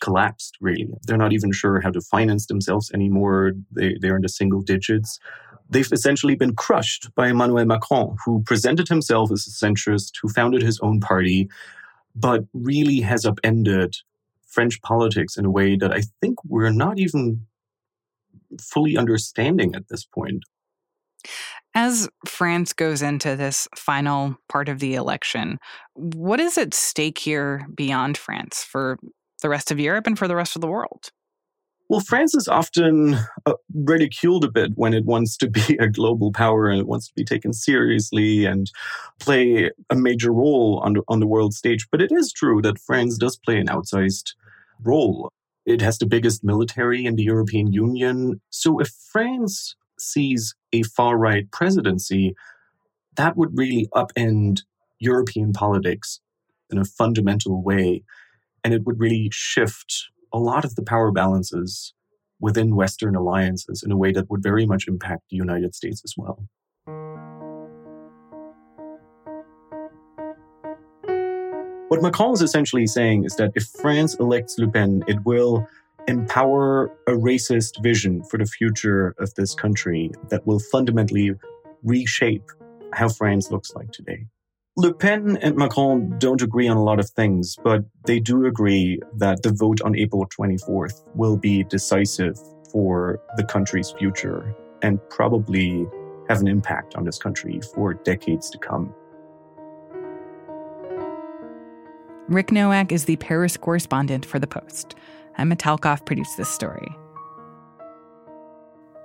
collapsed, 0.00 0.56
really. 0.60 0.88
They're 1.02 1.18
not 1.18 1.32
even 1.32 1.52
sure 1.52 1.80
how 1.80 1.90
to 1.90 2.00
finance 2.00 2.46
themselves 2.46 2.90
anymore. 2.92 3.52
They, 3.70 3.96
they're 4.00 4.16
in 4.16 4.22
the 4.22 4.28
single 4.28 4.62
digits 4.62 5.18
they've 5.70 5.92
essentially 5.92 6.34
been 6.34 6.54
crushed 6.54 7.14
by 7.14 7.28
Emmanuel 7.28 7.64
Macron, 7.64 8.16
who 8.24 8.42
presented 8.42 8.88
himself 8.88 9.30
as 9.32 9.46
a 9.46 9.64
centrist, 9.64 10.12
who 10.20 10.28
founded 10.28 10.62
his 10.62 10.80
own 10.80 11.00
party, 11.00 11.48
but 12.14 12.44
really 12.52 13.00
has 13.00 13.24
upended 13.24 13.94
French 14.46 14.82
politics 14.82 15.36
in 15.36 15.44
a 15.44 15.50
way 15.50 15.76
that 15.76 15.92
I 15.92 16.02
think 16.20 16.38
we're 16.44 16.72
not 16.72 16.98
even 16.98 17.46
fully 18.60 18.96
understanding 18.96 19.74
at 19.76 19.88
this 19.88 20.04
point. 20.04 20.42
As 21.74 22.08
France 22.26 22.72
goes 22.72 23.00
into 23.00 23.36
this 23.36 23.68
final 23.76 24.36
part 24.48 24.68
of 24.68 24.80
the 24.80 24.94
election, 24.94 25.58
what 25.94 26.40
is 26.40 26.58
at 26.58 26.74
stake 26.74 27.18
here 27.18 27.66
beyond 27.74 28.18
France 28.18 28.64
for 28.64 28.98
the 29.42 29.48
rest 29.48 29.70
of 29.70 29.78
Europe 29.78 30.06
and 30.06 30.18
for 30.18 30.26
the 30.26 30.36
rest 30.36 30.56
of 30.56 30.62
the 30.62 30.68
world? 30.68 31.10
Well, 31.90 32.00
France 32.00 32.36
is 32.36 32.46
often 32.46 33.16
uh, 33.46 33.54
ridiculed 33.74 34.44
a 34.44 34.50
bit 34.50 34.70
when 34.76 34.94
it 34.94 35.04
wants 35.04 35.36
to 35.38 35.50
be 35.50 35.76
a 35.80 35.88
global 35.88 36.32
power 36.32 36.68
and 36.68 36.80
it 36.80 36.86
wants 36.86 37.08
to 37.08 37.14
be 37.14 37.24
taken 37.24 37.52
seriously 37.52 38.44
and 38.44 38.70
play 39.18 39.72
a 39.90 39.96
major 39.96 40.32
role 40.32 40.80
on 40.84 40.92
the, 40.92 41.02
on 41.08 41.18
the 41.18 41.26
world 41.26 41.52
stage. 41.52 41.88
But 41.90 42.00
it 42.00 42.12
is 42.12 42.32
true 42.32 42.62
that 42.62 42.78
France 42.78 43.18
does 43.18 43.36
play 43.36 43.58
an 43.58 43.66
outsized 43.66 44.34
role. 44.84 45.32
It 45.66 45.80
has 45.80 45.98
the 45.98 46.06
biggest 46.06 46.44
military 46.44 47.06
in 47.06 47.16
the 47.16 47.24
European 47.24 47.72
Union. 47.72 48.40
So 48.50 48.78
if 48.78 48.88
France 49.12 49.74
sees 50.00 50.54
a 50.72 50.82
far 50.82 51.16
right 51.16 51.50
presidency, 51.50 52.34
that 53.16 53.36
would 53.36 53.56
really 53.56 53.88
upend 53.94 54.62
European 54.98 55.52
politics 55.52 56.20
in 56.70 56.78
a 56.78 56.84
fundamental 56.84 57.62
way. 57.62 58.02
And 58.62 58.74
it 58.74 58.84
would 58.84 59.00
really 59.00 59.28
shift 59.32 60.10
a 60.32 60.38
lot 60.38 60.64
of 60.64 60.74
the 60.76 60.82
power 60.82 61.10
balances 61.10 61.94
within 62.40 62.74
Western 62.74 63.14
alliances 63.14 63.82
in 63.82 63.92
a 63.92 63.96
way 63.96 64.12
that 64.12 64.30
would 64.30 64.42
very 64.42 64.66
much 64.66 64.86
impact 64.88 65.24
the 65.30 65.36
United 65.36 65.74
States 65.74 66.02
as 66.04 66.14
well. 66.16 66.44
What 71.88 72.02
Macron 72.02 72.32
is 72.32 72.40
essentially 72.40 72.86
saying 72.86 73.24
is 73.24 73.34
that 73.34 73.50
if 73.56 73.64
France 73.64 74.14
elects 74.20 74.56
Le 74.58 74.68
Pen, 74.68 75.02
it 75.08 75.24
will 75.24 75.66
empower 76.08 76.86
a 77.06 77.12
racist 77.12 77.82
vision 77.82 78.22
for 78.24 78.38
the 78.38 78.46
future 78.46 79.14
of 79.18 79.34
this 79.34 79.54
country 79.54 80.10
that 80.28 80.46
will 80.46 80.58
fundamentally 80.58 81.32
reshape 81.82 82.44
how 82.92 83.08
France 83.08 83.50
looks 83.50 83.72
like 83.74 83.90
today. 83.92 84.26
Le 84.76 84.94
Pen 84.94 85.36
and 85.38 85.56
Macron 85.56 86.16
don't 86.18 86.40
agree 86.42 86.68
on 86.68 86.76
a 86.76 86.82
lot 86.82 87.00
of 87.00 87.10
things, 87.10 87.56
but 87.62 87.84
they 88.06 88.20
do 88.20 88.46
agree 88.46 89.00
that 89.16 89.42
the 89.42 89.52
vote 89.52 89.80
on 89.82 89.96
April 89.96 90.26
24th 90.26 91.02
will 91.14 91.36
be 91.36 91.64
decisive 91.64 92.38
for 92.70 93.20
the 93.36 93.44
country's 93.44 93.90
future 93.90 94.54
and 94.82 94.98
probably 95.10 95.86
have 96.28 96.40
an 96.40 96.48
impact 96.48 96.94
on 96.94 97.04
this 97.04 97.18
country 97.18 97.60
for 97.74 97.94
decades 97.94 98.48
to 98.50 98.58
come. 98.58 98.94
Rick 102.28 102.48
Noack 102.48 102.92
is 102.92 103.06
the 103.06 103.16
Paris 103.16 103.56
correspondent 103.56 104.24
for 104.24 104.38
The 104.38 104.46
Post. 104.46 104.94
Emma 105.40 105.56
Talkoff 105.56 106.04
produced 106.04 106.36
this 106.36 106.50
story. 106.50 106.94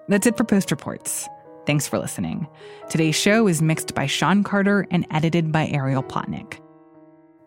That's 0.10 0.28
it 0.28 0.38
for 0.38 0.44
Post 0.44 0.70
Reports. 0.70 1.28
Thanks 1.66 1.88
for 1.88 1.98
listening. 1.98 2.48
Today's 2.90 3.16
show 3.16 3.48
is 3.48 3.62
mixed 3.62 3.96
by 3.96 4.06
Sean 4.06 4.44
Carter 4.44 4.86
and 4.92 5.08
edited 5.10 5.52
by 5.52 5.68
Ariel 5.68 6.04
Plotnick. 6.04 6.60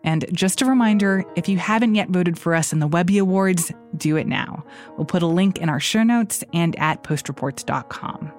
And 0.03 0.25
just 0.33 0.61
a 0.61 0.65
reminder 0.65 1.23
if 1.35 1.47
you 1.47 1.57
haven't 1.57 1.95
yet 1.95 2.09
voted 2.09 2.37
for 2.37 2.55
us 2.55 2.73
in 2.73 2.79
the 2.79 2.87
Webby 2.87 3.17
Awards, 3.17 3.71
do 3.95 4.17
it 4.17 4.27
now. 4.27 4.65
We'll 4.97 5.05
put 5.05 5.23
a 5.23 5.27
link 5.27 5.59
in 5.59 5.69
our 5.69 5.79
show 5.79 6.03
notes 6.03 6.43
and 6.53 6.77
at 6.79 7.03
postreports.com. 7.03 8.31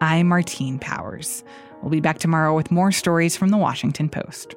I'm 0.00 0.28
Martine 0.28 0.78
Powers. 0.78 1.44
We'll 1.82 1.90
be 1.90 2.00
back 2.00 2.18
tomorrow 2.18 2.54
with 2.54 2.70
more 2.70 2.90
stories 2.90 3.36
from 3.36 3.50
the 3.50 3.56
Washington 3.56 4.08
Post. 4.08 4.54